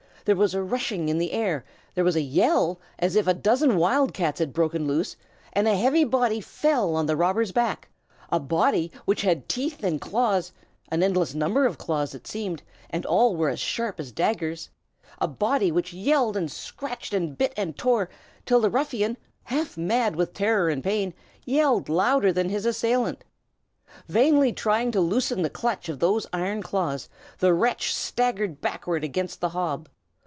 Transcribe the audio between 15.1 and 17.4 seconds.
a body which yelled and scratched and